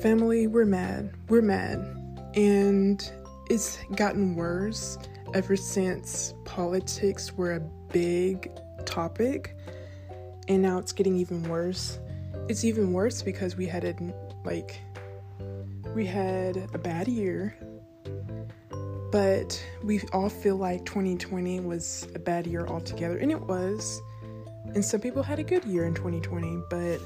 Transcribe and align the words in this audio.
Family, 0.00 0.46
we're 0.46 0.64
mad. 0.64 1.12
We're 1.28 1.42
mad. 1.42 1.78
And 2.34 3.10
it's 3.50 3.78
gotten 3.96 4.36
worse 4.36 4.96
ever 5.34 5.56
since 5.56 6.34
politics 6.44 7.32
were 7.32 7.54
a 7.54 7.60
big 7.92 8.48
topic. 8.86 9.56
And 10.46 10.62
now 10.62 10.78
it's 10.78 10.92
getting 10.92 11.16
even 11.16 11.42
worse. 11.48 11.98
It's 12.48 12.64
even 12.64 12.92
worse 12.92 13.22
because 13.22 13.56
we 13.56 13.66
had 13.66 13.84
a, 13.84 13.96
like, 14.44 14.80
we 15.96 16.06
had 16.06 16.68
a 16.72 16.78
bad 16.78 17.08
year, 17.08 17.56
but 19.10 19.60
we 19.82 20.00
all 20.12 20.28
feel 20.28 20.56
like 20.56 20.84
2020 20.84 21.58
was 21.60 22.06
a 22.14 22.20
bad 22.20 22.46
year 22.46 22.68
altogether. 22.68 23.18
And 23.18 23.32
it 23.32 23.40
was. 23.40 24.00
And 24.74 24.84
some 24.84 25.00
people 25.00 25.24
had 25.24 25.40
a 25.40 25.42
good 25.42 25.64
year 25.64 25.86
in 25.86 25.94
2020, 25.94 26.62
but 26.70 27.00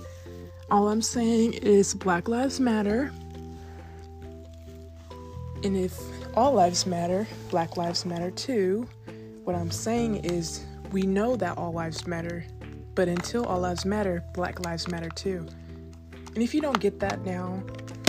all 0.72 0.88
I'm 0.88 1.02
saying 1.02 1.52
is 1.52 1.92
Black 1.92 2.28
Lives 2.28 2.58
Matter. 2.58 3.12
And 5.62 5.76
if 5.76 5.94
all 6.34 6.54
lives 6.54 6.86
matter, 6.86 7.28
Black 7.50 7.76
Lives 7.76 8.06
Matter 8.06 8.30
too. 8.30 8.88
What 9.44 9.54
I'm 9.54 9.70
saying 9.70 10.24
is 10.24 10.64
we 10.90 11.02
know 11.02 11.36
that 11.36 11.58
all 11.58 11.74
lives 11.74 12.06
matter, 12.06 12.42
but 12.94 13.06
until 13.06 13.44
all 13.44 13.60
lives 13.60 13.84
matter, 13.84 14.24
Black 14.32 14.64
Lives 14.64 14.88
Matter 14.88 15.10
too. 15.10 15.46
And 16.34 16.38
if 16.38 16.54
you 16.54 16.62
don't 16.62 16.80
get 16.80 17.00
that 17.00 17.22
now, 17.22 17.62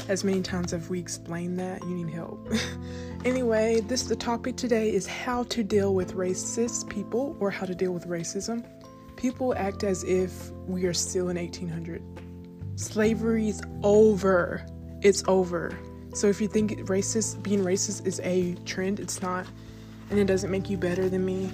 as 0.07 0.23
many 0.23 0.41
times 0.41 0.71
as 0.71 0.87
we 0.87 1.01
explained 1.01 1.59
that, 1.59 1.81
you 1.81 1.89
need 1.89 2.13
help. 2.13 2.49
anyway, 3.25 3.81
this 3.81 4.03
the 4.03 4.15
topic 4.15 4.55
today 4.55 4.89
is 4.93 5.05
how 5.05 5.43
to 5.43 5.63
deal 5.65 5.93
with 5.93 6.15
racist 6.15 6.89
people 6.89 7.35
or 7.41 7.51
how 7.51 7.65
to 7.65 7.75
deal 7.75 7.91
with 7.91 8.07
racism. 8.07 8.65
People 9.17 9.53
act 9.55 9.83
as 9.83 10.05
if 10.05 10.51
we 10.65 10.85
are 10.85 10.93
still 10.93 11.27
in 11.27 11.35
1800. 11.35 12.01
Slavery's 12.75 13.61
over. 13.83 14.65
It's 15.01 15.23
over. 15.27 15.77
So 16.13 16.27
if 16.27 16.39
you 16.39 16.47
think 16.47 16.71
racist 16.87 17.41
being 17.43 17.61
racist 17.61 18.05
is 18.05 18.19
a 18.23 18.55
trend, 18.65 18.99
it's 18.99 19.21
not. 19.21 19.45
And 20.09 20.19
it 20.19 20.25
doesn't 20.25 20.51
make 20.51 20.69
you 20.69 20.77
better 20.77 21.09
than 21.09 21.25
me 21.25 21.49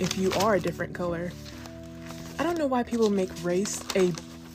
if 0.00 0.18
you 0.18 0.32
are 0.40 0.56
a 0.56 0.60
different 0.60 0.94
color. 0.94 1.30
I 2.38 2.42
don't 2.42 2.58
know 2.58 2.66
why 2.66 2.82
people 2.82 3.10
make 3.10 3.30
race 3.44 3.80
a 3.94 4.12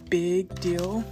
big 0.10 0.60
deal. 0.60 1.04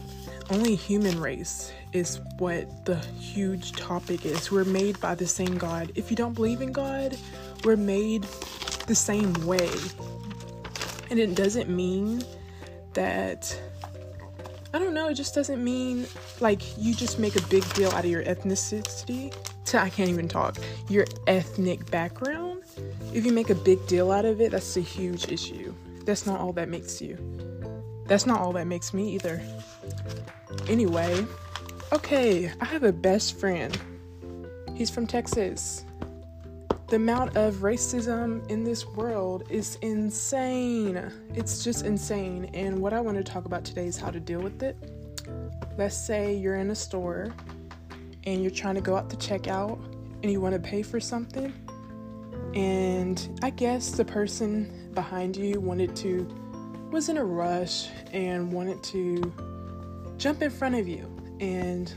Only 0.50 0.76
human 0.76 1.20
race 1.20 1.72
is 1.94 2.20
what 2.38 2.86
the 2.86 2.98
huge 2.98 3.72
topic 3.74 4.26
is. 4.26 4.52
We're 4.52 4.66
made 4.66 5.00
by 5.00 5.16
the 5.16 5.28
same 5.28 5.58
God. 5.58 5.92
If 5.96 6.12
you 6.12 6.18
don't 6.18 6.34
believe 6.34 6.62
in 6.62 6.72
God, 6.72 7.18
we're 7.64 7.78
made 7.78 8.24
the 8.88 8.96
same 8.96 9.34
way. 9.46 9.70
And 11.09 11.20
it 11.20 11.36
doesn't 11.36 11.70
mean 11.70 12.24
that 12.94 13.59
I 14.76 14.78
don't 14.78 14.94
know, 14.94 15.08
it 15.08 15.14
just 15.14 15.34
doesn't 15.34 15.64
mean 15.64 16.06
like 16.42 16.78
you 16.78 16.94
just 16.94 17.18
make 17.18 17.38
a 17.38 17.42
big 17.44 17.64
deal 17.76 17.90
out 17.92 18.04
of 18.04 18.12
your 18.12 18.26
ethnicity 18.26 19.34
to 19.68 19.81
I 19.81 19.90
can't 19.90 20.09
even 20.09 20.28
talk. 20.28 20.58
Your 20.90 21.06
ethnic 21.28 21.90
background. 21.90 22.62
If 23.14 23.26
you 23.26 23.31
make 23.31 23.50
a 23.50 23.56
big 23.56 23.88
deal 23.88 24.12
out 24.12 24.26
of 24.26 24.42
it, 24.42 24.52
that's 24.52 24.76
a 24.76 24.81
huge 24.81 25.31
issue. 25.31 25.73
That's 26.03 26.26
not 26.26 26.42
all 26.42 26.52
that 26.52 26.68
makes 26.68 27.02
you. 27.02 27.18
That's 28.06 28.26
not 28.26 28.42
all 28.42 28.52
that 28.52 28.68
makes 28.68 28.94
me 28.94 29.14
either. 29.14 29.42
Anyway, 30.68 31.26
okay, 31.94 32.52
I 32.59 32.66
have 32.66 32.84
a 32.84 32.92
best 32.92 33.40
friend. 33.40 33.80
He's 34.76 34.90
from 34.90 35.08
Texas. 35.08 35.84
The 36.88 36.97
amount 36.97 37.36
of 37.36 37.55
racism 37.55 38.47
in 38.47 38.64
this 38.64 38.86
world 38.86 39.45
is 39.50 39.80
insane. 39.81 41.11
It's 41.33 41.64
just 41.64 41.83
insane. 41.83 42.52
And 42.53 42.78
what 42.78 42.94
I 42.94 43.02
want 43.02 43.17
to 43.17 43.23
talk 43.23 43.45
about 43.45 43.66
today 43.66 43.88
is 43.88 43.97
how 43.97 44.11
to 44.11 44.19
deal 44.19 44.39
with 44.39 44.61
it. 44.61 44.78
Let's 45.80 45.97
say 45.97 46.36
you're 46.36 46.58
in 46.58 46.69
a 46.69 46.75
store 46.75 47.33
and 48.25 48.44
you're 48.44 48.52
trying 48.52 48.75
to 48.75 48.81
go 48.81 48.95
out 48.95 49.09
to 49.09 49.16
checkout 49.16 49.84
and 50.22 50.31
you 50.31 50.40
want 50.40 50.53
to 50.53 50.59
pay 50.59 50.84
for 50.84 51.00
something. 51.00 51.51
And 52.53 53.40
I 53.41 53.50
guess 53.50 53.90
the 53.90 54.06
person 54.06 54.91
behind 54.94 55.35
you 55.38 55.59
wanted 55.59 55.95
to, 55.97 56.28
was 56.91 57.09
in 57.09 57.18
a 57.18 57.25
rush 57.25 57.90
and 58.13 58.53
wanted 58.53 58.84
to 58.84 59.34
jump 60.18 60.44
in 60.44 60.51
front 60.51 60.75
of 60.75 60.88
you. 60.88 61.12
And 61.40 61.91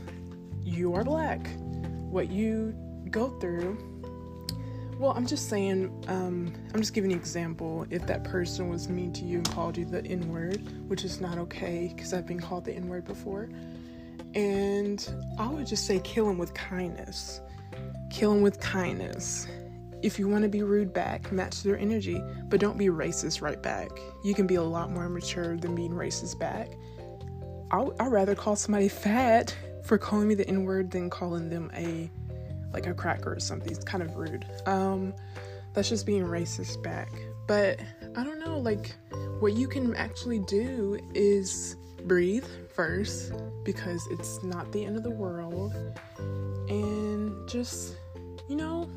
you 0.63 0.95
are 0.95 1.03
black. 1.03 1.47
What 2.09 2.31
you 2.31 2.75
go 3.11 3.29
through 3.39 3.77
well, 4.99 5.13
I'm 5.15 5.25
just 5.25 5.47
saying, 5.47 6.03
um, 6.09 6.53
I'm 6.73 6.81
just 6.81 6.93
giving 6.93 7.13
an 7.13 7.17
example. 7.17 7.85
If 7.89 8.05
that 8.07 8.25
person 8.25 8.67
was 8.67 8.89
mean 8.89 9.13
to 9.13 9.23
you 9.23 9.37
and 9.37 9.49
called 9.49 9.77
you 9.77 9.85
the 9.85 10.05
N 10.05 10.27
word, 10.27 10.61
which 10.89 11.05
is 11.05 11.21
not 11.21 11.37
okay 11.37 11.93
because 11.95 12.13
I've 12.13 12.25
been 12.25 12.41
called 12.41 12.65
the 12.65 12.73
N 12.73 12.89
word 12.89 13.05
before, 13.05 13.49
and 14.35 15.09
I 15.39 15.47
would 15.47 15.67
just 15.67 15.87
say 15.87 16.01
kill 16.03 16.29
him 16.29 16.37
with 16.37 16.53
kindness. 16.53 17.39
Kill 18.09 18.33
him 18.33 18.41
with 18.41 18.59
kindness. 18.59 19.47
If 20.01 20.19
you 20.19 20.27
want 20.27 20.43
to 20.43 20.49
be 20.49 20.63
rude 20.63 20.91
back, 20.91 21.31
match 21.31 21.63
their 21.63 21.77
energy, 21.77 22.21
but 22.49 22.59
don't 22.59 22.77
be 22.77 22.87
racist 22.87 23.41
right 23.41 23.61
back. 23.61 23.89
You 24.25 24.33
can 24.33 24.47
be 24.47 24.55
a 24.55 24.63
lot 24.63 24.91
more 24.91 25.07
mature 25.07 25.55
than 25.55 25.75
being 25.75 25.91
racist 25.91 26.37
back. 26.39 26.71
I'll, 27.71 27.95
I'd 28.01 28.11
rather 28.11 28.35
call 28.35 28.57
somebody 28.57 28.89
fat 28.89 29.55
for 29.85 29.97
calling 29.97 30.27
me 30.27 30.35
the 30.35 30.47
N 30.49 30.65
word 30.65 30.91
than 30.91 31.09
calling 31.09 31.49
them 31.49 31.71
a 31.73 32.11
like 32.73 32.87
a 32.87 32.93
cracker 32.93 33.33
or 33.33 33.39
something. 33.39 33.71
It's 33.71 33.83
kind 33.83 34.03
of 34.03 34.15
rude. 34.15 34.45
Um, 34.65 35.13
that's 35.73 35.89
just 35.89 36.05
being 36.05 36.23
racist 36.23 36.81
back. 36.81 37.09
But 37.47 37.79
I 38.15 38.23
don't 38.23 38.39
know, 38.39 38.59
like, 38.59 38.95
what 39.39 39.53
you 39.53 39.67
can 39.67 39.95
actually 39.95 40.39
do 40.39 40.99
is 41.13 41.75
breathe 42.05 42.45
first 42.75 43.33
because 43.63 44.07
it's 44.11 44.43
not 44.43 44.71
the 44.71 44.85
end 44.85 44.97
of 44.97 45.03
the 45.03 45.11
world. 45.11 45.73
And 46.69 47.47
just, 47.49 47.97
you 48.47 48.55
know, 48.55 48.89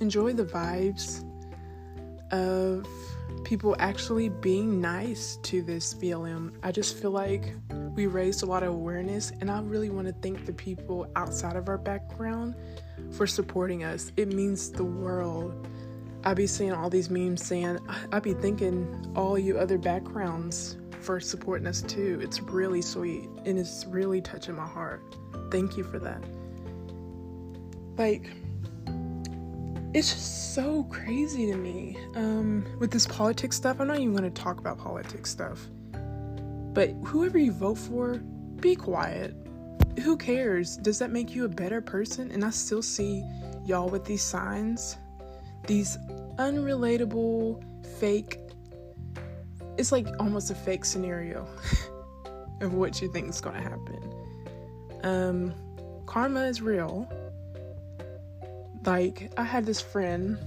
enjoy 0.00 0.32
the 0.32 0.44
vibes 0.44 1.24
of 2.32 2.86
people 3.44 3.76
actually 3.78 4.28
being 4.28 4.80
nice 4.80 5.38
to 5.42 5.62
this 5.62 5.94
BLM. 5.94 6.54
I 6.62 6.72
just 6.72 6.96
feel 6.96 7.10
like 7.10 7.54
we 7.94 8.06
raised 8.06 8.42
a 8.42 8.46
lot 8.46 8.62
of 8.62 8.70
awareness, 8.70 9.32
and 9.40 9.50
I 9.50 9.60
really 9.60 9.90
want 9.90 10.06
to 10.06 10.12
thank 10.14 10.46
the 10.46 10.52
people 10.52 11.10
outside 11.16 11.56
of 11.56 11.68
our 11.68 11.78
background 11.78 12.54
for 13.12 13.26
supporting 13.26 13.84
us. 13.84 14.12
It 14.16 14.32
means 14.32 14.70
the 14.70 14.84
world. 14.84 15.68
I 16.24 16.34
be 16.34 16.46
seeing 16.46 16.72
all 16.72 16.90
these 16.90 17.08
memes 17.08 17.44
saying, 17.44 17.78
I 18.10 18.18
be 18.18 18.34
thinking 18.34 19.12
all 19.14 19.38
you 19.38 19.58
other 19.58 19.78
backgrounds 19.78 20.76
for 21.00 21.20
supporting 21.20 21.66
us 21.66 21.82
too. 21.82 22.18
It's 22.20 22.40
really 22.40 22.82
sweet 22.82 23.28
and 23.44 23.58
it's 23.58 23.86
really 23.86 24.20
touching 24.20 24.56
my 24.56 24.66
heart. 24.66 25.02
Thank 25.50 25.76
you 25.76 25.84
for 25.84 25.98
that. 26.00 26.20
Like, 27.96 28.28
it's 29.94 30.12
just 30.12 30.54
so 30.54 30.84
crazy 30.84 31.46
to 31.46 31.56
me. 31.56 31.96
Um, 32.16 32.66
with 32.80 32.90
this 32.90 33.06
politics 33.06 33.56
stuff, 33.56 33.80
I'm 33.80 33.86
not 33.86 33.98
even 33.98 34.14
going 34.14 34.30
to 34.30 34.42
talk 34.42 34.58
about 34.58 34.78
politics 34.78 35.30
stuff. 35.30 35.68
But 36.72 36.90
whoever 37.04 37.38
you 37.38 37.52
vote 37.52 37.78
for, 37.78 38.16
be 38.60 38.74
quiet 38.74 39.34
who 40.02 40.16
cares? 40.16 40.76
Does 40.76 40.98
that 40.98 41.10
make 41.10 41.34
you 41.34 41.44
a 41.44 41.48
better 41.48 41.80
person? 41.80 42.30
And 42.30 42.44
I 42.44 42.50
still 42.50 42.82
see 42.82 43.24
y'all 43.64 43.88
with 43.88 44.04
these 44.04 44.22
signs, 44.22 44.96
these 45.66 45.96
unrelatable, 46.38 47.62
fake. 47.98 48.38
It's 49.78 49.92
like 49.92 50.06
almost 50.18 50.50
a 50.50 50.54
fake 50.54 50.84
scenario 50.84 51.46
of 52.60 52.74
what 52.74 53.00
you 53.00 53.12
think 53.12 53.28
is 53.28 53.40
going 53.40 53.56
to 53.56 53.62
happen. 53.62 54.14
Um, 55.02 55.54
karma 56.06 56.44
is 56.44 56.62
real. 56.62 57.08
Like, 58.84 59.32
I 59.36 59.42
had 59.42 59.66
this 59.66 59.80
friend. 59.80 60.38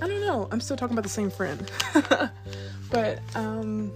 I 0.00 0.08
don't 0.08 0.20
know. 0.20 0.48
I'm 0.50 0.60
still 0.60 0.76
talking 0.76 0.94
about 0.94 1.02
the 1.02 1.10
same 1.10 1.30
friend. 1.30 1.70
but, 2.90 3.20
um, 3.34 3.92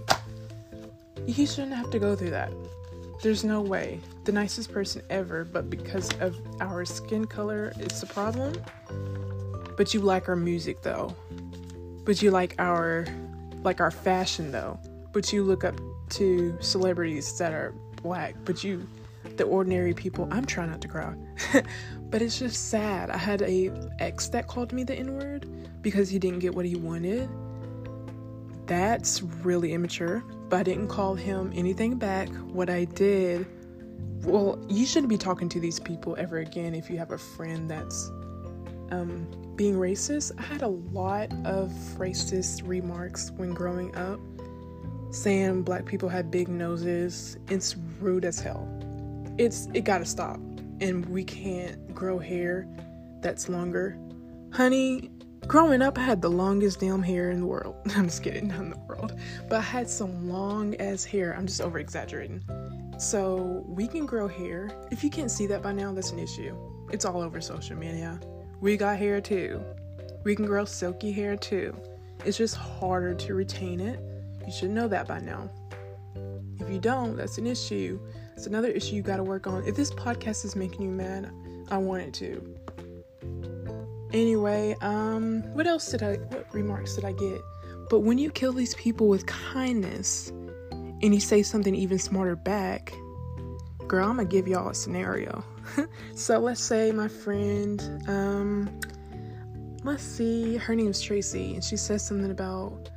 he 1.27 1.45
shouldn't 1.45 1.73
have 1.73 1.89
to 1.89 1.99
go 1.99 2.15
through 2.15 2.29
that. 2.29 2.51
There's 3.21 3.43
no 3.43 3.61
way. 3.61 3.99
The 4.25 4.31
nicest 4.31 4.71
person 4.71 5.01
ever, 5.09 5.45
but 5.45 5.69
because 5.69 6.11
of 6.19 6.37
our 6.59 6.85
skin 6.85 7.25
color, 7.25 7.73
it's 7.77 8.03
a 8.03 8.07
problem. 8.07 8.53
But 9.77 9.93
you 9.93 9.99
like 10.01 10.29
our 10.29 10.35
music 10.35 10.81
though. 10.81 11.15
But 12.03 12.21
you 12.21 12.31
like 12.31 12.55
our 12.59 13.07
like 13.63 13.81
our 13.81 13.91
fashion 13.91 14.51
though. 14.51 14.79
But 15.11 15.33
you 15.33 15.43
look 15.43 15.63
up 15.63 15.75
to 16.11 16.57
celebrities 16.61 17.37
that 17.37 17.53
are 17.53 17.73
black, 18.01 18.35
but 18.45 18.63
you 18.63 18.87
the 19.37 19.43
ordinary 19.43 19.93
people, 19.93 20.27
I'm 20.31 20.45
trying 20.45 20.69
not 20.69 20.81
to 20.81 20.87
cry. 20.87 21.13
but 22.09 22.21
it's 22.21 22.39
just 22.39 22.69
sad. 22.69 23.09
I 23.09 23.17
had 23.17 23.41
a 23.41 23.71
ex 23.99 24.29
that 24.29 24.47
called 24.47 24.71
me 24.71 24.83
the 24.83 24.95
N-word 24.95 25.49
because 25.81 26.09
he 26.09 26.19
didn't 26.19 26.39
get 26.39 26.53
what 26.55 26.65
he 26.65 26.75
wanted. 26.75 27.29
That's 28.65 29.21
really 29.21 29.73
immature 29.73 30.23
but 30.49 30.59
I 30.59 30.63
didn't 30.63 30.87
call 30.87 31.15
him 31.15 31.51
anything 31.55 31.97
back. 31.97 32.29
What 32.51 32.69
I 32.69 32.85
did, 32.85 33.45
well, 34.23 34.63
you 34.69 34.85
shouldn't 34.85 35.09
be 35.09 35.17
talking 35.17 35.49
to 35.49 35.59
these 35.59 35.79
people 35.79 36.15
ever 36.17 36.37
again 36.37 36.75
if 36.75 36.89
you 36.89 36.97
have 36.97 37.11
a 37.11 37.17
friend 37.17 37.69
that's 37.69 38.09
um, 38.91 39.27
being 39.55 39.75
racist. 39.75 40.31
I 40.37 40.43
had 40.43 40.61
a 40.61 40.67
lot 40.67 41.31
of 41.45 41.69
racist 41.97 42.61
remarks 42.65 43.31
when 43.31 43.53
growing 43.53 43.95
up, 43.95 44.19
saying 45.11 45.63
black 45.63 45.85
people 45.85 46.09
have 46.09 46.29
big 46.29 46.47
noses. 46.47 47.37
It's 47.49 47.75
rude 47.99 48.25
as 48.25 48.39
hell. 48.39 48.67
it's 49.37 49.67
it 49.73 49.81
gotta 49.81 50.05
stop. 50.05 50.39
And 50.81 51.05
we 51.07 51.23
can't 51.23 51.93
grow 51.95 52.19
hair 52.19 52.67
that's 53.21 53.49
longer. 53.49 53.97
Honey, 54.51 55.09
growing 55.47 55.81
up 55.81 55.97
I 55.97 56.01
had 56.01 56.21
the 56.21 56.29
longest 56.29 56.79
damn 56.79 57.03
hair 57.03 57.31
in 57.31 57.41
the 57.41 57.45
world. 57.45 57.75
I'm 57.95 58.05
just 58.05 58.23
kidding, 58.23 58.47
not 58.47 58.59
in 58.59 58.69
the 58.71 58.77
world. 58.87 59.19
But 59.49 59.57
I 59.57 59.61
had 59.61 59.89
some 59.89 60.29
long 60.29 60.75
ass 60.77 61.03
hair. 61.03 61.35
I'm 61.35 61.47
just 61.47 61.61
over 61.61 61.79
exaggerating. 61.79 62.43
So 62.97 63.63
we 63.67 63.87
can 63.87 64.05
grow 64.05 64.27
hair. 64.27 64.69
If 64.91 65.03
you 65.03 65.09
can't 65.09 65.31
see 65.31 65.47
that 65.47 65.61
by 65.61 65.73
now, 65.73 65.93
that's 65.93 66.11
an 66.11 66.19
issue. 66.19 66.55
It's 66.91 67.05
all 67.05 67.21
over 67.21 67.41
social 67.41 67.75
media. 67.75 68.19
We 68.61 68.77
got 68.77 68.97
hair 68.97 69.19
too. 69.21 69.61
We 70.23 70.35
can 70.35 70.45
grow 70.45 70.65
silky 70.65 71.11
hair 71.11 71.35
too. 71.35 71.75
It's 72.23 72.37
just 72.37 72.55
harder 72.55 73.13
to 73.13 73.33
retain 73.35 73.79
it. 73.79 73.99
You 74.45 74.51
should 74.51 74.71
know 74.71 74.87
that 74.87 75.07
by 75.07 75.19
now. 75.19 75.49
If 76.59 76.69
you 76.69 76.79
don't, 76.79 77.17
that's 77.17 77.37
an 77.37 77.47
issue. 77.47 77.99
It's 78.35 78.47
another 78.47 78.69
issue 78.69 78.95
you 78.95 79.01
got 79.01 79.17
to 79.17 79.23
work 79.23 79.47
on. 79.47 79.65
If 79.67 79.75
this 79.75 79.91
podcast 79.91 80.45
is 80.45 80.55
making 80.55 80.81
you 80.81 80.89
mad, 80.89 81.31
I 81.69 81.77
want 81.77 82.03
it 82.03 82.13
to. 82.15 82.57
Anyway, 84.15 84.77
um, 84.79 85.41
what 85.53 85.67
else 85.67 85.91
did 85.91 86.01
I, 86.01 86.13
what 86.15 86.47
remarks 86.53 86.95
did 86.95 87.03
I 87.03 87.11
get? 87.11 87.41
But 87.89 87.99
when 87.99 88.17
you 88.17 88.31
kill 88.31 88.53
these 88.53 88.73
people 88.75 89.09
with 89.09 89.25
kindness 89.25 90.29
and 90.71 91.13
you 91.13 91.19
say 91.19 91.43
something 91.43 91.75
even 91.75 91.99
smarter 91.99 92.37
back, 92.37 92.93
girl, 93.89 94.07
I'm 94.07 94.15
gonna 94.15 94.29
give 94.29 94.47
y'all 94.47 94.69
a 94.69 94.73
scenario. 94.73 95.43
so 96.15 96.39
let's 96.39 96.63
say 96.63 96.93
my 96.93 97.09
friend, 97.09 97.81
um, 98.07 98.79
let's 99.83 100.01
see, 100.01 100.55
her 100.55 100.75
name's 100.75 101.01
Tracy, 101.01 101.53
and 101.53 101.61
she 101.61 101.75
says 101.75 102.01
something 102.07 102.31
about 102.31 102.89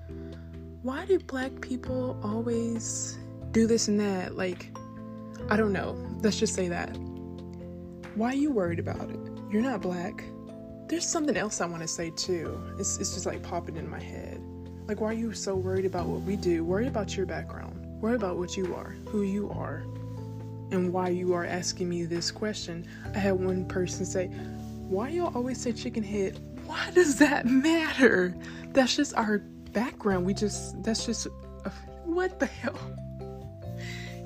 why 0.82 1.04
do 1.04 1.18
black 1.18 1.60
people 1.60 2.16
always 2.22 3.18
do 3.50 3.66
this 3.66 3.88
and 3.88 3.98
that? 3.98 4.36
Like, 4.36 4.70
I 5.50 5.56
don't 5.56 5.72
know. 5.72 5.96
Let's 6.22 6.38
just 6.38 6.54
say 6.54 6.68
that. 6.68 6.96
Why 8.14 8.28
are 8.28 8.36
you 8.36 8.52
worried 8.52 8.78
about 8.78 9.10
it? 9.10 9.18
You're 9.50 9.62
not 9.62 9.82
black. 9.82 10.22
There's 10.88 11.06
something 11.06 11.36
else 11.36 11.60
I 11.60 11.66
want 11.66 11.82
to 11.82 11.88
say 11.88 12.10
too. 12.10 12.58
It's, 12.78 12.96
it's 12.96 13.12
just 13.12 13.26
like 13.26 13.42
popping 13.42 13.76
in 13.76 13.88
my 13.88 14.00
head. 14.00 14.40
Like, 14.86 15.02
why 15.02 15.10
are 15.10 15.12
you 15.12 15.34
so 15.34 15.54
worried 15.54 15.84
about 15.84 16.06
what 16.06 16.22
we 16.22 16.34
do? 16.34 16.64
Worry 16.64 16.86
about 16.86 17.14
your 17.14 17.26
background. 17.26 17.84
Worry 18.00 18.14
about 18.14 18.38
what 18.38 18.56
you 18.56 18.74
are, 18.74 18.96
who 19.08 19.22
you 19.22 19.50
are, 19.50 19.84
and 20.70 20.90
why 20.90 21.10
you 21.10 21.34
are 21.34 21.44
asking 21.44 21.90
me 21.90 22.06
this 22.06 22.30
question. 22.30 22.88
I 23.14 23.18
had 23.18 23.32
one 23.32 23.66
person 23.66 24.06
say, 24.06 24.28
Why 24.88 25.10
y'all 25.10 25.34
always 25.34 25.60
say 25.60 25.72
chicken 25.72 26.02
head? 26.02 26.40
Why 26.64 26.90
does 26.94 27.16
that 27.16 27.44
matter? 27.44 28.34
That's 28.72 28.96
just 28.96 29.14
our 29.14 29.38
background. 29.72 30.24
We 30.24 30.32
just, 30.32 30.82
that's 30.82 31.04
just, 31.04 31.26
uh, 31.66 31.70
what 32.04 32.40
the 32.40 32.46
hell? 32.46 32.78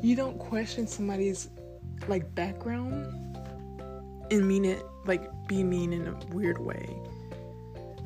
You 0.00 0.14
don't 0.14 0.38
question 0.38 0.87
somebody's 0.87 1.50
like 2.06 2.32
background 2.37 3.31
and 4.32 4.49
mean 4.49 4.64
it, 4.64 4.84
like 5.05 5.29
be 5.46 5.62
mean 5.62 5.93
in 5.93 6.08
a 6.08 6.19
weird 6.34 6.58
way. 6.58 6.99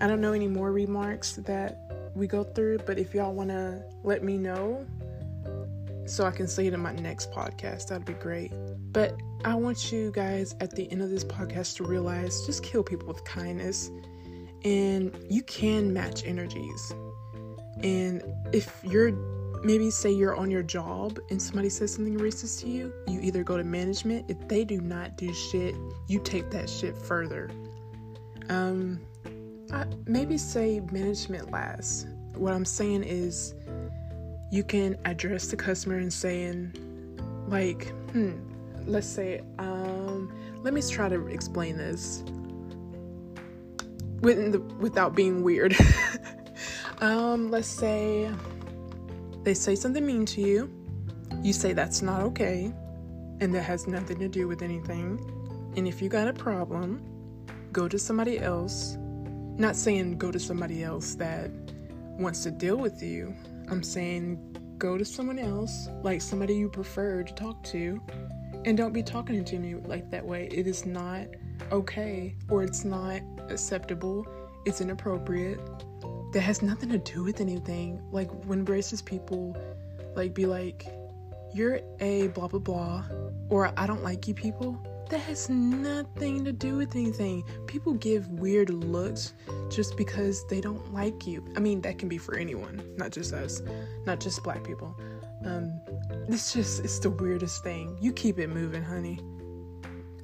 I 0.01 0.07
don't 0.07 0.21
know 0.21 0.33
any 0.33 0.49
more 0.49 0.73
remarks 0.73 1.37
that 1.37 2.11
we 2.15 2.27
go 2.27 2.43
through, 2.43 2.79
but 2.79 2.99
if 2.99 3.15
y'all 3.15 3.33
want 3.33 3.51
to 3.51 3.83
let 4.03 4.25
me 4.25 4.37
know 4.37 4.85
so 6.05 6.25
I 6.25 6.31
can 6.33 6.49
say 6.49 6.67
it 6.67 6.75
in 6.75 6.81
my 6.81 6.93
next 6.93 7.31
podcast, 7.31 7.89
that'd 7.89 8.05
be 8.05 8.13
great. 8.15 8.53
But 8.93 9.17
I 9.45 9.55
want 9.55 9.93
you 9.93 10.11
guys 10.11 10.55
at 10.61 10.75
the 10.75 10.91
end 10.91 11.01
of 11.01 11.11
this 11.11 11.25
podcast 11.25 11.77
to 11.77 11.85
realize 11.85 12.45
just 12.45 12.63
kill 12.63 12.83
people 12.83 13.07
with 13.09 13.25
kindness 13.25 13.91
and 14.65 15.17
you 15.31 15.43
can 15.43 15.93
match 15.93 16.25
energies. 16.27 16.93
And 17.83 18.23
if 18.53 18.81
you're 18.83 19.13
maybe 19.63 19.91
say 19.91 20.11
you're 20.11 20.37
on 20.37 20.51
your 20.51 20.63
job 20.63 21.19
and 21.31 21.41
somebody 21.41 21.69
says 21.69 21.95
something 21.95 22.19
racist 22.19 22.61
to 22.63 22.69
you, 22.69 22.93
you 23.07 23.21
either 23.21 23.43
go 23.43 23.57
to 23.57 23.65
management. 23.65 24.27
If 24.29 24.49
they 24.49 24.65
do 24.65 24.81
not 24.81 25.17
do 25.17 25.33
shit, 25.33 25.75
you 26.09 26.21
take 26.21 26.51
that 26.51 26.69
shit 26.69 26.97
further. 26.97 27.51
Um, 28.49 29.01
I, 29.73 29.85
maybe 30.07 30.39
say 30.39 30.81
management 30.93 31.51
last. 31.51 32.07
What 32.35 32.53
I'm 32.53 32.65
saying 32.65 33.05
is, 33.05 33.55
you 34.51 34.63
can 34.63 34.97
address 35.05 35.49
the 35.49 35.57
customer 35.57 35.97
and 35.97 36.13
saying, 36.13 36.73
like, 37.49 37.89
hmm, 38.13 38.33
let's 38.87 39.07
say, 39.07 39.43
um, 39.59 40.33
let 40.63 40.73
me 40.73 40.83
try 40.83 41.09
to 41.09 41.27
explain 41.27 41.77
this 41.77 42.23
the, 44.23 44.63
without 44.79 45.15
being 45.15 45.43
weird. 45.43 45.77
um, 47.01 47.51
let's 47.51 47.69
say 47.69 48.31
they 49.47 49.55
say 49.55 49.77
something 49.77 50.05
mean 50.05 50.27
to 50.27 50.41
you, 50.41 50.69
you 51.41 51.53
say 51.53 51.73
that's 51.73 52.03
not 52.03 52.21
okay, 52.21 52.75
and 53.41 53.55
that 53.55 53.63
has 53.63 53.87
nothing 53.87 54.19
to 54.19 54.27
do 54.27 54.49
with 54.49 54.61
anything. 54.61 55.21
And 55.77 55.87
if 55.87 56.03
you 56.03 56.09
got 56.09 56.27
a 56.27 56.33
problem, 56.33 57.01
go 57.71 57.87
to 57.87 57.97
somebody 57.97 58.41
else. 58.41 58.97
Not 59.57 59.77
saying 59.77 60.19
go 60.19 60.33
to 60.33 60.41
somebody 60.41 60.83
else 60.83 61.15
that 61.15 61.53
wants 62.19 62.43
to 62.43 62.51
deal 62.51 62.77
with 62.77 63.01
you. 63.01 63.37
I'm 63.71 63.85
saying 63.85 64.75
go 64.79 64.99
to 64.99 65.05
someone 65.05 65.39
else, 65.39 65.91
like 66.03 66.23
somebody 66.23 66.57
you 66.57 66.69
prefer 66.69 67.23
to 67.23 67.33
talk 67.33 67.63
to, 67.67 68.03
and 68.65 68.77
don't 68.77 68.93
be 68.93 69.05
talking 69.05 69.45
to 69.45 69.59
me 69.61 69.77
like 69.77 70.11
that 70.11 70.27
way. 70.27 70.49
It 70.51 70.67
is 70.67 70.85
not 70.85 71.29
okay 71.71 72.35
or 72.49 72.65
it's 72.65 72.85
not 72.85 73.21
acceptable. 73.49 74.27
It's 74.65 74.81
inappropriate. 74.81 75.61
That 76.33 76.41
has 76.41 76.63
nothing 76.63 76.89
to 76.91 76.99
do 76.99 77.25
with 77.25 77.41
anything. 77.41 78.03
Like 78.11 78.31
when 78.45 78.65
racist 78.67 79.05
people 79.05 79.57
like 80.15 80.35
be 80.35 80.47
like, 80.47 80.87
you're 81.55 81.81
a 82.01 82.29
blah 82.29 82.49
blah 82.49 82.61
blah, 82.61 83.05
or 83.49 83.73
I 83.77 83.87
don't 83.87 84.03
like 84.03 84.29
you 84.29 84.35
people. 84.35 84.79
That 85.09 85.21
has 85.21 85.49
nothing 85.49 86.45
to 86.45 86.53
do 86.53 86.77
with 86.77 86.97
anything. 86.97 87.45
People 87.69 87.93
give 87.95 88.29
weird 88.29 88.71
looks 88.71 89.35
just 89.71 89.97
because 89.97 90.45
they 90.49 90.61
don't 90.61 90.93
like 90.93 91.29
you. 91.29 91.47
I 91.57 91.61
mean, 91.61 91.81
that 91.83 91.99
can 91.99 92.09
be 92.09 92.19
for 92.19 92.35
anyone, 92.35 92.83
not 92.97 93.13
just 93.13 93.33
us, 93.33 93.63
not 94.05 94.19
just 94.19 94.43
black 94.43 94.65
people. 94.65 94.97
Um, 95.45 95.81
it's 96.29 96.53
just, 96.53 96.85
it's 96.85 96.99
the 96.99 97.11
weirdest 97.11 97.63
thing. 97.63 97.97
You 98.01 98.13
keep 98.13 98.41
it 98.41 98.49
moving, 98.49 98.83
honey. 98.83 99.21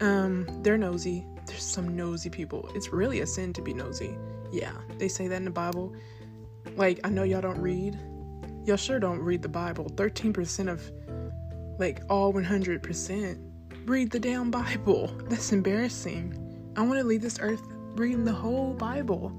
Um, 0.00 0.48
they're 0.62 0.76
nosy. 0.76 1.24
There's 1.46 1.62
some 1.62 1.94
nosy 1.94 2.28
people. 2.28 2.68
It's 2.74 2.92
really 2.92 3.20
a 3.20 3.26
sin 3.26 3.52
to 3.52 3.62
be 3.62 3.72
nosy. 3.72 4.18
Yeah, 4.52 4.72
they 4.98 5.08
say 5.08 5.28
that 5.28 5.36
in 5.36 5.44
the 5.44 5.50
Bible. 5.50 5.94
Like, 6.76 7.00
I 7.04 7.08
know 7.08 7.22
y'all 7.22 7.40
don't 7.40 7.60
read. 7.60 7.98
Y'all 8.64 8.76
sure 8.76 9.00
don't 9.00 9.18
read 9.18 9.42
the 9.42 9.48
Bible. 9.48 9.86
13% 9.86 10.70
of, 10.70 10.90
like, 11.78 12.02
all 12.08 12.32
100% 12.32 13.38
read 13.86 14.10
the 14.10 14.20
damn 14.20 14.50
Bible. 14.50 15.08
That's 15.28 15.52
embarrassing. 15.52 16.38
I 16.76 16.82
want 16.82 16.98
to 16.98 17.04
leave 17.04 17.22
this 17.22 17.38
earth 17.40 17.62
reading 17.94 18.24
the 18.24 18.32
whole 18.32 18.74
Bible. 18.74 19.30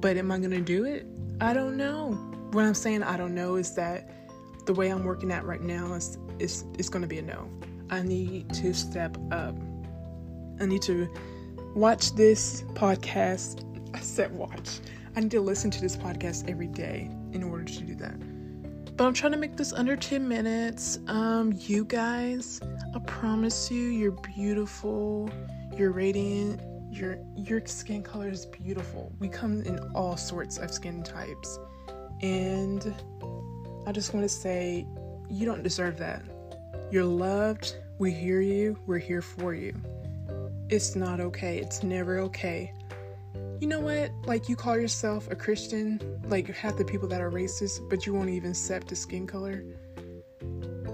But 0.00 0.16
am 0.16 0.30
I 0.30 0.38
going 0.38 0.50
to 0.50 0.60
do 0.60 0.84
it? 0.84 1.06
I 1.40 1.52
don't 1.52 1.76
know. 1.76 2.12
What 2.52 2.64
I'm 2.64 2.74
saying 2.74 3.02
I 3.02 3.16
don't 3.16 3.34
know 3.34 3.56
is 3.56 3.74
that 3.74 4.10
the 4.66 4.74
way 4.74 4.88
I'm 4.88 5.04
working 5.04 5.30
at 5.30 5.44
right 5.44 5.60
now 5.60 5.94
is 5.94 6.18
is 6.38 6.64
is 6.78 6.88
going 6.88 7.02
to 7.02 7.08
be 7.08 7.18
a 7.18 7.22
no. 7.22 7.48
I 7.90 8.02
need 8.02 8.52
to 8.54 8.72
step 8.72 9.16
up. 9.30 9.54
I 10.60 10.66
need 10.66 10.82
to 10.82 11.08
watch 11.74 12.14
this 12.14 12.62
podcast. 12.74 13.64
I 13.94 14.00
said 14.00 14.32
watch. 14.32 14.80
I 15.16 15.20
need 15.20 15.30
to 15.32 15.40
listen 15.40 15.70
to 15.70 15.80
this 15.80 15.96
podcast 15.96 16.48
every 16.48 16.68
day 16.68 17.10
in 17.32 17.42
order 17.42 17.64
to 17.64 17.82
do 17.82 17.94
that. 17.96 18.96
But 18.96 19.06
I'm 19.06 19.14
trying 19.14 19.32
to 19.32 19.38
make 19.38 19.56
this 19.56 19.72
under 19.72 19.96
10 19.96 20.28
minutes. 20.28 20.98
Um, 21.08 21.54
you 21.56 21.84
guys, 21.84 22.60
I 22.94 22.98
promise 23.00 23.70
you, 23.70 23.88
you're 23.88 24.12
beautiful, 24.12 25.30
you're 25.76 25.92
radiant, 25.92 26.60
your 26.90 27.18
your 27.36 27.64
skin 27.66 28.02
color 28.02 28.28
is 28.28 28.46
beautiful. 28.46 29.12
We 29.18 29.28
come 29.28 29.62
in 29.62 29.78
all 29.94 30.16
sorts 30.16 30.58
of 30.58 30.70
skin 30.70 31.02
types. 31.02 31.58
And 32.20 32.94
I 33.86 33.92
just 33.92 34.12
want 34.12 34.24
to 34.24 34.28
say 34.28 34.86
you 35.30 35.46
don't 35.46 35.62
deserve 35.62 35.96
that. 35.98 36.22
You're 36.90 37.04
loved. 37.04 37.76
We 37.98 38.12
hear 38.12 38.40
you. 38.40 38.78
We're 38.86 38.98
here 38.98 39.22
for 39.22 39.54
you. 39.54 39.74
It's 40.68 40.96
not 40.96 41.20
okay. 41.20 41.58
It's 41.58 41.82
never 41.82 42.18
okay. 42.18 42.72
You 43.60 43.66
know 43.66 43.80
what? 43.80 44.10
Like, 44.24 44.48
you 44.48 44.56
call 44.56 44.78
yourself 44.78 45.30
a 45.30 45.36
Christian, 45.36 46.00
like 46.28 46.48
half 46.48 46.78
the 46.78 46.84
people 46.84 47.06
that 47.08 47.20
are 47.20 47.30
racist, 47.30 47.90
but 47.90 48.06
you 48.06 48.14
won't 48.14 48.30
even 48.30 48.52
accept 48.52 48.90
a 48.90 48.96
skin 48.96 49.26
color. 49.26 49.62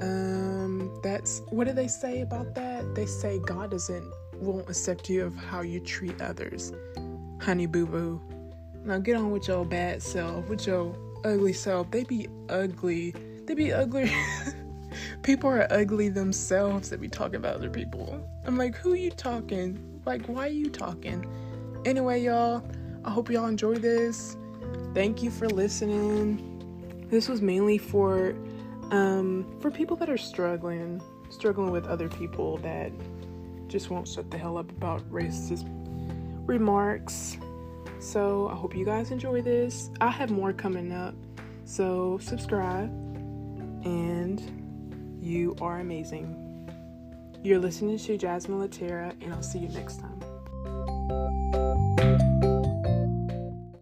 Um, 0.01 1.01
that's 1.01 1.43
what 1.51 1.69
do 1.69 1.73
they 1.73 1.87
say 1.87 2.23
about 2.23 2.57
that? 2.57 2.97
They 2.97 3.07
say 3.07 3.39
God 3.39 3.71
doesn't 3.71 4.13
won't 4.35 4.69
accept 4.69 5.09
you 5.09 5.25
of 5.25 5.37
how 5.37 5.61
you 5.61 5.79
treat 5.79 6.21
others. 6.21 6.73
Honey 7.41 7.67
boo 7.67 7.87
boo. 7.87 8.21
Now 8.85 8.99
get 8.99 9.15
on 9.15 9.31
with 9.31 9.47
your 9.47 9.65
bad 9.65 10.03
self, 10.03 10.49
with 10.49 10.67
your 10.67 10.93
ugly 11.25 11.53
self. 11.53 11.91
They 11.93 12.03
be 12.03 12.29
ugly. 12.49 13.15
They 13.47 13.55
be 13.55 13.73
ugly. 13.73 14.11
people 15.23 15.51
are 15.51 15.73
ugly 15.73 16.09
themselves 16.09 16.91
that 16.91 17.01
be 17.01 17.09
talking 17.09 17.37
about 17.37 17.55
other 17.55 17.71
people. 17.71 18.29
I'm 18.45 18.59
like, 18.59 18.75
who 18.75 18.95
you 18.95 19.11
talking? 19.11 20.01
Like, 20.05 20.27
why 20.27 20.47
are 20.47 20.51
you 20.51 20.69
talking? 20.69 21.25
Anyway, 21.87 22.21
y'all, 22.21 22.69
I 23.05 23.11
hope 23.11 23.31
y'all 23.31 23.47
enjoy 23.47 23.77
this. 23.77 24.37
Thank 24.93 25.23
you 25.23 25.31
for 25.31 25.49
listening. 25.49 27.07
This 27.09 27.29
was 27.29 27.41
mainly 27.41 27.79
for 27.79 28.35
um 28.91 29.47
for 29.61 29.71
people 29.71 29.97
that 29.99 30.11
are 30.11 30.19
struggling, 30.19 31.01
struggling 31.31 31.71
with 31.71 31.87
other 31.87 32.09
people 32.09 32.57
that 32.59 32.91
just 33.69 33.89
won't 33.89 34.09
shut 34.09 34.33
the 34.33 34.37
hell 34.37 34.59
up 34.59 34.69
about 34.73 35.09
racist 35.13 35.65
remarks. 36.49 37.37
So 38.01 38.49
I 38.49 38.57
hope 38.57 38.75
you 38.75 38.85
guys 38.85 39.13
enjoy 39.13 39.41
this. 39.41 39.89
I 40.01 40.11
have 40.11 40.31
more 40.33 40.53
coming 40.53 40.93
up. 40.93 41.15
So 41.67 42.19
subscribe 42.19 42.91
and 43.85 44.41
you 45.21 45.55
are 45.61 45.79
amazing. 45.79 46.43
You're 47.45 47.61
listening 47.61 47.97
to 47.97 48.17
Jasmine 48.19 48.59
Latera, 48.59 49.15
and 49.23 49.33
I'll 49.33 49.41
see 49.41 49.61
you 49.61 49.69
next 49.69 50.01
time. 50.01 50.16